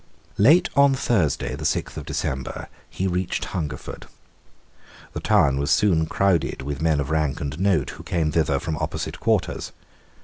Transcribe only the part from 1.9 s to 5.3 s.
of December, he reached Hungerford. The little